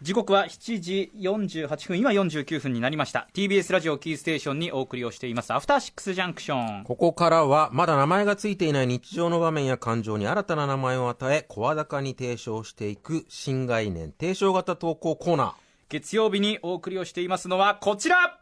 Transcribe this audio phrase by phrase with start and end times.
[0.00, 3.28] 時刻は7時48分今49分になりました。
[3.34, 5.52] TBS ラジオキーステーションにお送りをしています。
[5.52, 15.52] アフターシックスジャンクションここからはまだ名前がついていない日常の場面や感情に新たな名前を与え声高に提唱していく新概念提唱型投稿コーナー。
[15.88, 18.38] 月曜日にお送りをしていますのはこちら。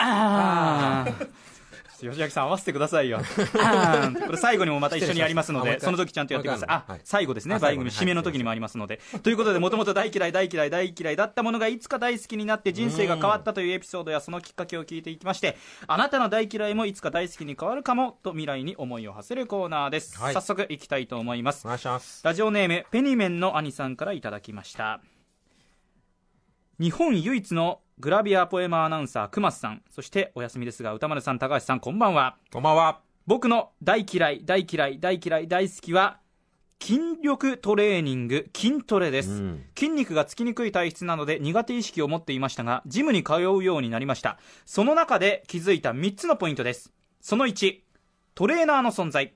[0.00, 1.37] あー
[2.06, 3.20] 吉明さん合わせてくださいよ。
[4.26, 6.68] これ最後にもまた一緒にやりますので、その時ちゃんとやってください。
[6.70, 9.00] あはい、最後ですね、あ番組締めの時にもありますので。
[9.22, 15.56] ということで、もともと大嫌い大嫌い大嫌いだったものがいつか大好きになって人生が変わったというエピソードやそのきっかけを聞いていきまして、
[15.86, 20.18] あなたの大嫌いもいつか大好きに変わるかもと未来に思いを馳せるコーナーです。
[20.18, 20.34] はい。
[20.34, 21.66] 早速いきたいと思います。
[21.66, 21.68] お。
[21.68, 22.24] 願いします。
[22.24, 25.00] ラジオネームペニメンの兄さんからいただきました
[26.80, 29.82] 日本唯一のグラビアポエマーアナウンサー熊須さん。
[29.90, 32.36] そしてお休みですが歌丸さん高橋さんこんばんは。
[32.52, 33.00] こんばんは。
[33.26, 36.20] 僕の大嫌い大嫌い大嫌い大好きは
[36.80, 39.64] 筋力トレーニング筋トレです、うん。
[39.76, 44.38] 筋肉がつきにくい体質なので苦手意識を持っていましたがジムに通うようになりました。
[44.64, 46.92] その中で気づいた3つのポイントです。
[47.20, 47.80] その1
[48.36, 49.34] トレーナーの存在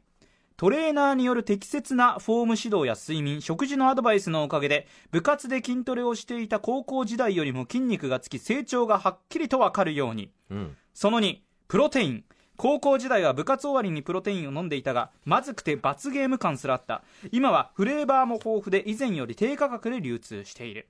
[0.62, 10.30] トレーナーによる適切なフォーム指導や睡眠食事のアドバイスのおかげで部活で筋トレをしていた高校時代よりも筋肉がつき成長がはっきりとわかるように。
[10.50, 10.77] うん。
[10.94, 12.24] その2プロテイン。
[12.56, 17.02] 高校時代は部活終わりにプロテインを飲んでいたがまずくて罰ゲーム感すらあった。
[17.33, 20.86] 今はフレーバーも豊富で以前より低価格で流通している。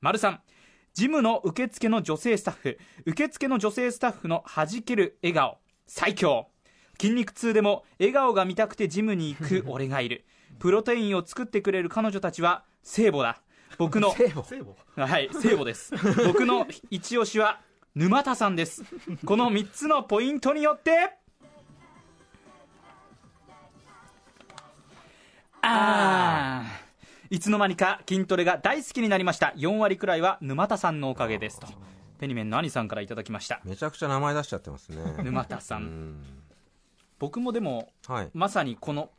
[0.00, 0.38] 丸3
[0.94, 2.78] ジムの受付の女性スタッフ。
[3.06, 5.58] 受付の女性スタッフの弾ける笑顔。
[5.88, 6.46] 最強
[7.00, 10.24] 筋肉痛でも笑顔が見たくてジムに行く 俺がいる
[10.58, 13.42] プロテインを作ってくれる彼女たちは聖母だ
[13.78, 15.06] 僕の聖母？
[15.06, 15.92] はい、聖母です。
[16.24, 17.60] 僕の一押しは
[17.94, 18.84] 沼田さんです。
[19.24, 21.10] この3つのポイントによって、
[25.60, 29.52] あー、いつの間にか筋トレが大好きになりました。
[29.56, 31.66] 4割くらいは沼田さんのおかげですと。
[32.18, 33.60] ペニメンの兄さんからいただきました。
[33.64, 35.76] めちゃくちゃ名前出しちゃってますね沼田さ。
[35.76, 36.45] うんん
[37.18, 38.30] 僕もでも、はい。
[38.34, 39.10] まさにこの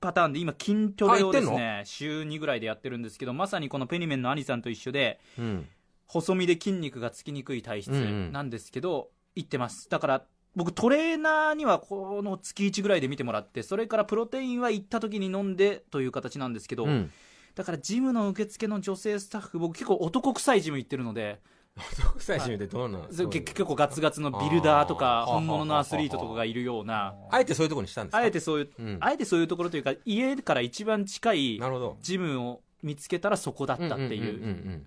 [0.00, 5.68] パターンで今筋トレをですね、週2ぐらいでやってるんですけど、まさにこのペニメンの兄さんと一緒で、うん。
[6.06, 8.32] 細身で筋肉がつきにくい体質うんうん。
[8.32, 9.88] なんですけど、言ってます。
[9.88, 10.24] だから
[10.56, 17.10] 僕トレーナーにはこの月1ぐらいで見てもらってそれからプロテインは行った時に飲んでという形なんですけど、うん。
[17.54, 21.40] だからジムの受付の女性スタッフ僕結構男臭いジム行ってるので
[22.18, 23.12] 最初でどうなん？
[23.12, 28.98] それ結結構ガツガツのビルダーとか本物のアスリートとかがいるようなあえてそういうところにしたんですかあえてそういう、うん。
[29.00, 31.60] あえてそういうところというか家から一番近い
[32.00, 34.86] ジムを見つけたらそこだったっていう,、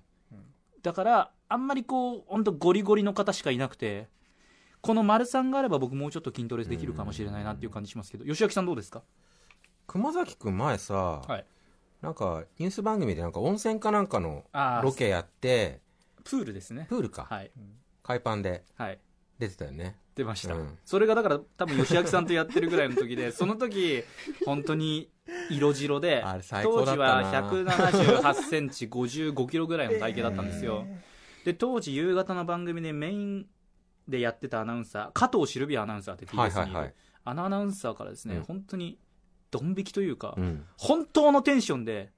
[0.81, 4.07] だからあんまりこう本当ゴリゴリの方しかいなくて
[4.81, 9.03] この丸さんがあれば僕もうちょっと筋トレできるかもしれないなっていう感じしますけど吉明さんどうですか？
[9.85, 11.45] 熊崎君前さ、はい。
[12.01, 14.43] なんかニュース番組でなんか温泉かなんかの
[14.83, 15.79] ロケやって
[16.23, 16.85] プールですね。
[16.89, 17.51] プールか、はい。
[18.03, 18.63] 海パンで。
[18.75, 18.99] はい。
[19.39, 19.97] 出てたよね。
[20.15, 20.77] 出ました、うん。
[20.85, 24.03] それがだから多分吉明さんとやってるぐらいの時で その時
[24.45, 25.09] 本当に
[25.49, 30.85] 色白であれ最高だ当時は1 7 8センチ5 5キロぐらいの体型だったんですよ、
[31.45, 33.47] で当時夕方の番組でメイン
[34.07, 36.93] でやってたアナウンサー加藤シルビアアナウンサーって TBS にはいはいはい。
[37.25, 38.43] あのアナウンサーからですね、うん。
[38.43, 38.99] 本当に
[39.49, 40.65] ドン引きというか、うん。
[40.77, 42.11] 本当のテンションで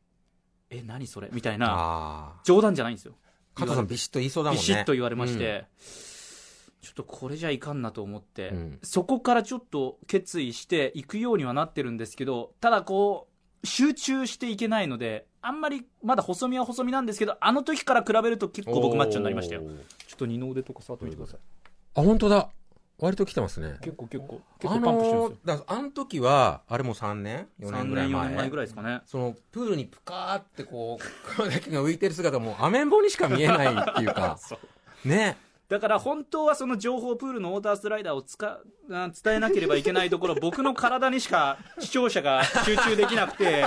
[0.69, 1.29] え何それ？
[1.31, 3.15] みたいなああ冗談じゃないんですよ
[3.55, 4.61] 加藤さんビシッと言いそうだもんね。
[4.61, 5.65] ビシッと言われまして、
[6.81, 8.79] ちょっとこれじゃいかんなと思って、うん。
[8.83, 13.27] そこからちょっと決意していくようにはなってるんですけどただこ
[13.63, 19.61] う集中していけないのであんまりまだ細身は細身なんですけどあの時から比べると結構僕マッチョになりましたよ。
[20.05, 21.39] ちょっと二の腕とか触ってみてください、
[21.95, 22.49] あ本当だ
[22.97, 23.75] 割と来てますね。
[23.81, 29.01] 結構結構結あ構パンプしてるんのですよ、だからあの時はあれも3年？4 3年ぐらい年4前年前ぐらいですかね。
[29.05, 31.41] そのプールにプカーってこう
[31.73, 34.39] が浮いてる姿もアメンボにしか見えないっていうか。
[35.03, 35.37] ね。
[35.67, 38.59] だから本当はその情報プールのウォータースライダーをつか
[38.91, 43.65] あ伝えなければいけないところ僕の体にしか 視聴者が集中できなくて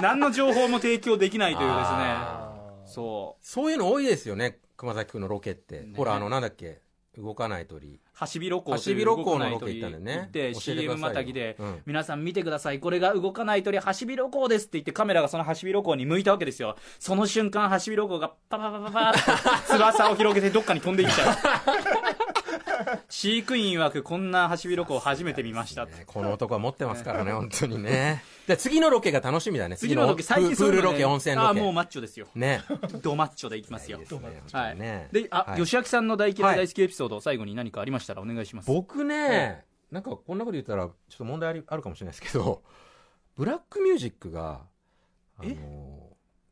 [0.00, 1.84] 何の情報も提供できないというですね。
[1.86, 2.54] あ
[2.86, 4.58] そそういうの多いですよね。
[4.78, 5.92] 熊崎君のロケって、ね。
[5.96, 6.80] ほらあのなんだっけ？
[7.18, 7.94] 動かない鳥。
[7.94, 11.82] うハシビロコウハシビロコウのロケ行って CM またぎで、うん。
[11.84, 12.78] 皆さん見てください。
[12.78, 16.76] これが動かない鳥ハシビロコウですって言ってカメラがそのハシビロコウに向いたわけですよ。
[17.00, 19.20] その瞬間ハシビロコウがパパパパパって
[19.66, 21.36] 翼を広げてどっかに飛んでいっちゃう
[23.24, 25.84] 飼育員曰くこんなハシビロコウ初めて見ました。
[25.84, 26.04] ってね。
[26.06, 28.22] この男は持ってますからね本当にね。
[28.46, 29.78] で次のロケが楽しみだね。
[29.78, 31.48] 次のロケ最近プールロケ温泉ロケ。
[31.48, 32.26] あもうマッチョですよ。
[32.34, 32.60] ね。
[33.00, 33.96] ドマッチョでいきますよ。
[33.96, 34.20] いいですね。
[34.52, 34.78] はい。
[34.78, 35.62] ねであ、はい。
[35.62, 36.56] 吉明さんの大嫌いはい。
[36.58, 38.66] 大好きエピソード、最後に何かありましたらお願いします。
[38.66, 42.62] 僕ね、なんかこんなこと言ったらちょっと問題あるかもしれないですけど
[43.36, 44.60] ブラックミュージックが
[45.38, 45.54] あえ？
[45.54, 46.03] の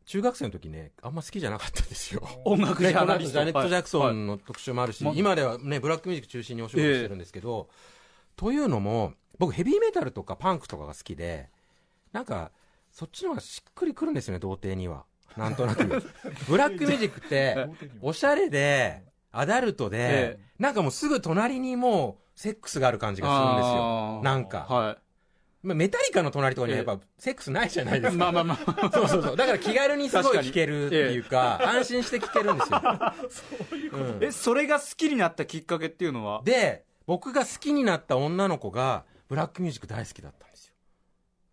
[0.05, 2.23] 中学生の時ねあんま好きじゃなかったんですよ。
[2.45, 3.33] 音楽ジャーナリスト。
[3.35, 7.69] ジャネット・ジャクソはいンの特集もあるし、ま今ではねブラックミュージック中心にお仕事してるんですけど、
[8.37, 11.49] というのも僕ヘビーメタルとかパンクとかが好きで
[12.13, 12.51] なんか
[12.91, 15.05] そっちの方がしっくりくるんですよね童貞には。
[15.37, 15.85] なんとなく。
[16.47, 17.67] ブラックミュージックって
[18.03, 24.23] おしゃれでアダルトで、えなんかもうすぐ隣にもうセックスがある感じがするんですあよー。
[24.25, 24.99] なんか、は
[25.63, 28.11] まあメタリカの隣とかにはやっぱセックスないじゃないでい。
[28.11, 28.33] すか。
[28.33, 28.91] まあまあまあ。
[28.95, 29.37] そうそうそう。
[29.37, 32.81] だから気軽にすごい確かに聴けるっていうか安心して聴けるんですよ、
[33.93, 34.19] うん。
[34.25, 36.43] え、それが好きになったきっかけっていうのは？
[36.45, 40.47] で僕が好きになった女の子がブラックミュージック大好きだった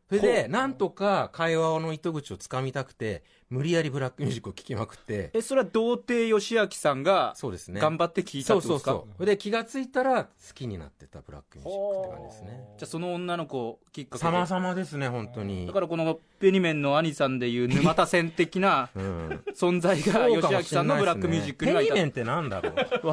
[0.10, 5.30] それでなんとか会話の糸口をつかみたくて無理やりブラックミュージックを聴きまくって。
[5.34, 7.80] え、それは童貞義明さんがそうですね。
[7.82, 8.92] 頑張って聞いたってことですか？
[8.92, 12.64] そうそうそれで気がついたら好きになってたブラックミュージックって感じですね。
[12.78, 14.32] じゃあその女の子きっかけで。
[14.32, 15.66] 様々ですね本当に。
[15.68, 19.44] だからこのペニメンの兄さんでいう沼田線的な うん。
[19.56, 22.70] 存在が義明さんのブラックミュージックにはいたペニメンってなんだろ
[23.04, 23.08] う。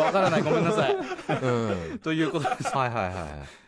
[0.00, 0.42] わからない。
[0.42, 0.94] ごめんなさい。
[0.94, 1.98] うん。
[2.02, 2.76] ということです。
[2.76, 3.14] はいはいはい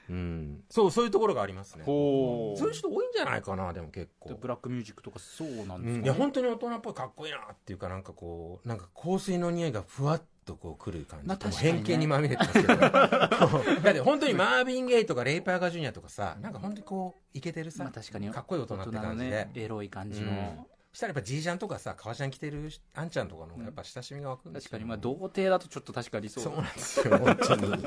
[0.09, 0.65] うん。
[0.71, 1.85] そうそういうところがありますね。
[1.85, 4.35] ほそういう人多いんじゃないかなでも結構。
[4.35, 12.77] ブラックミュージックとかそうなんですか、うん、いや本当に大人っぽいかっこいいなっていうかなんかこうなんか香水の匂いがふわっとこうくる感じ、まあ偏見にまみれてますけど。
[12.79, 13.61] だ
[13.91, 20.67] って本当にマービン・ゲイとかレイ・パーガー・ジュニアとかさなんか本当にこうイケてるさ、まあ確かにかっこいい大人って感じで、ねエロい感じの、うん。
[20.93, 24.71] したらやっぱジージャンとかさ革ジャン着てるあんちゃんとかのやっぱ親しみが湧くんですよ。
[24.71, 24.85] 確かに。
[24.85, 26.45] まあ童貞だとちょっと確かにそう。
[26.45, 27.83] そうなんですよ本当に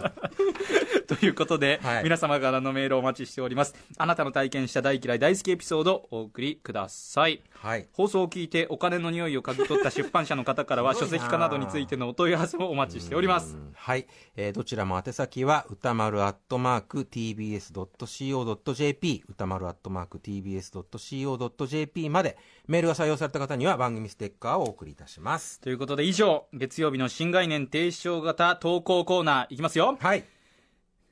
[1.19, 2.03] ということで、はい。
[2.05, 3.75] 皆様からのメールをお待ちしております。
[3.97, 7.41] あなたの体験した大嫌い大好きエピソードお送りください。
[7.51, 7.89] はい。
[7.91, 13.55] 放送を聞いてお金の匂いを嗅ぎ取った出版社の方からは書籍化などについてのお問い合わせをお待ちしております。
[13.55, 13.73] うん。
[13.75, 22.37] はい、えーどちらも宛先は歌丸アットマーク TBS.CO.JP 歌丸アットマーク TBS.CO.JP まで
[22.67, 25.59] メールが採用された方には番組ステッカーをお送りいたします。
[25.59, 29.97] ということで以上月曜日の新概念提唱型投稿コーナーいきますよ。
[29.99, 30.23] はい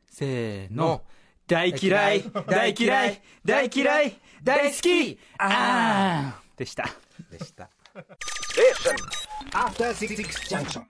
[0.10, 0.86] せーの。
[0.86, 1.02] の
[1.48, 2.24] 大嫌い。
[2.48, 3.22] 大嫌い。
[3.44, 4.20] 大嫌い。
[4.44, 5.20] 大好き。
[5.38, 6.60] あー。
[6.60, 6.90] でした。
[7.32, 7.70] でした。
[9.54, 10.16] After Six
[10.48, 10.84] Junction.